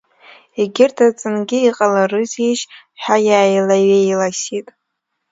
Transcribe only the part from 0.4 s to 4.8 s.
Егьырҭ аҵангьы, иҟаларызеишь ҳәа, иааилаҩеиласит.